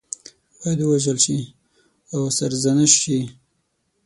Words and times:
باید 0.59 0.79
ووژل 0.81 1.17
شي 1.25 1.37
او 2.13 2.21
سرزنش 2.37 2.91
شي. 3.01 3.19